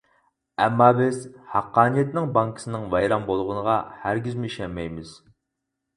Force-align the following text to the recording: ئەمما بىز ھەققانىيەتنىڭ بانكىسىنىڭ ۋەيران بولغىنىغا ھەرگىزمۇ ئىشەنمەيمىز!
ئەمما 0.63 0.87
بىز 0.99 1.19
ھەققانىيەتنىڭ 1.51 2.31
بانكىسىنىڭ 2.37 2.89
ۋەيران 2.95 3.27
بولغىنىغا 3.29 3.77
ھەرگىزمۇ 4.07 4.51
ئىشەنمەيمىز! 4.53 5.13